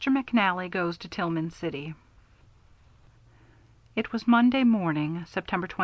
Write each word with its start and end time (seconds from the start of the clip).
McNALLY 0.09 0.67
GOES 0.71 0.97
TO 0.97 1.07
TILLMAN 1.09 1.51
CITY 1.51 1.93
It 3.95 4.11
was 4.11 4.25
Monday 4.27 4.63
morning, 4.63 5.23
September 5.27 5.67
23d. 5.67 5.75